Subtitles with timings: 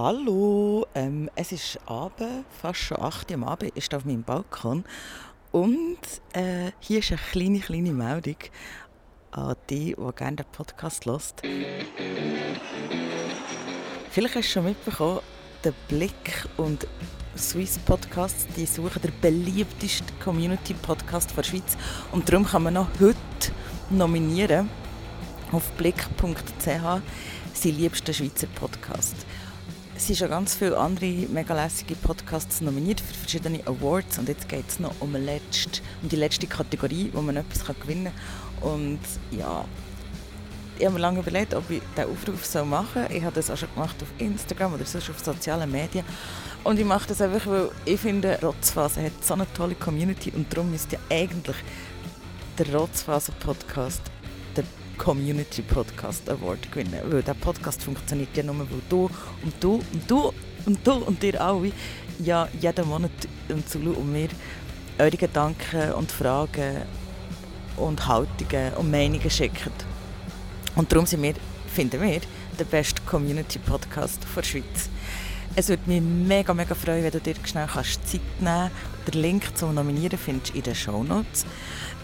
[0.00, 4.22] Hallo, ähm, es ist Abend, fast schon 8 Uhr am Abend, ich stehe auf meinem
[4.22, 4.84] Balkon
[5.50, 5.98] und
[6.34, 8.36] äh, hier ist eine kleine, kleine Meldung
[9.32, 11.42] an die, die gerne den Podcast hört.
[14.10, 15.18] Vielleicht hast du schon mitbekommen,
[15.64, 16.86] der Blick und
[17.36, 21.76] Swiss Podcasts, die suchen den beliebtesten Community-Podcast der Schweiz
[22.12, 23.16] und darum kann man noch heute
[23.90, 24.70] nominieren
[25.50, 29.26] auf blick.ch seinen liebsten Schweizer Podcast.
[29.98, 34.48] Es sind schon ganz viele andere mega lässige Podcasts nominiert für verschiedene Awards und jetzt
[34.48, 38.12] geht es noch um, letzte, um die letzte Kategorie, wo man etwas gewinnen
[38.60, 38.70] kann.
[38.74, 39.00] Und
[39.32, 39.64] ja,
[40.78, 43.16] ich habe mir lange überlegt, ob ich diesen Aufruf so machen soll.
[43.16, 46.04] Ich habe das auch schon gemacht auf Instagram oder sonst auf sozialen Medien.
[46.62, 50.46] Und ich mache das einfach, weil ich finde, Rotzphase hat so eine tolle Community und
[50.52, 51.56] darum müsste eigentlich
[52.56, 54.02] der Rotzphase-Podcast
[54.98, 57.00] Community Podcast Award gewinnen.
[57.04, 59.08] Weil der Podcast funktioniert ja nur, weil du
[59.42, 60.32] und du und du
[60.66, 61.72] und du und ihr alle
[62.18, 63.10] ja jeden Monat
[63.48, 64.28] und Zulu und mir
[64.98, 66.82] eure Gedanken und Fragen
[67.76, 69.72] und Haltungen und Meinungen schicken.
[70.74, 71.34] Und darum sind wir,
[71.72, 72.20] finden wir,
[72.58, 74.90] der beste Community Podcast der Schweiz.
[75.54, 79.14] Es würde mich mega, mega freuen, wenn du dir schnell kannst Zeit nehmen kannst.
[79.14, 81.46] Den Link zum Nominieren findest du in den Show Notes.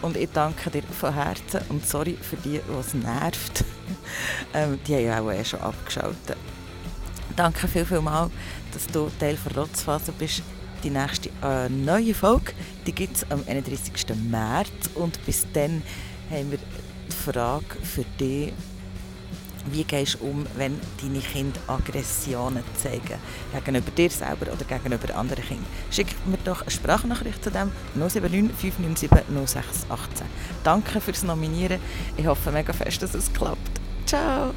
[0.00, 3.64] Und ich danke dir von Herzen und sorry für die, die es nervt.
[4.54, 6.36] ähm, die haben ja auch eh schon abgeschaltet.
[7.36, 8.30] Danke viel, viel mal,
[8.72, 10.42] dass du Teil der Rotzphase bist.
[10.82, 12.52] Die nächste äh, neue Folge
[12.84, 13.92] gibt es am 31.
[14.28, 15.82] März und bis dann
[16.30, 18.52] haben wir die Frage für dich,
[19.70, 23.18] wie gehst du um, wenn deine Kinder Aggressionen zeigen?
[23.52, 25.66] Gegenüber dir selber oder gegenüber anderen Kindern?
[25.90, 29.10] Schick mir doch eine Sprachnachricht zu dem 079 597
[29.46, 30.26] 0618.
[30.64, 31.80] Danke fürs Nominieren.
[32.16, 33.80] Ich hoffe mega fest, dass es klappt.
[34.06, 34.52] Ciao!